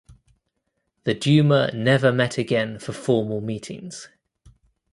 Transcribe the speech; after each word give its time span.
The 1.03 1.13
Duma 1.13 1.69
never 1.75 2.11
met 2.11 2.39
again 2.39 2.79
for 2.79 2.91
formal 2.91 3.39
meetings. 3.39 4.09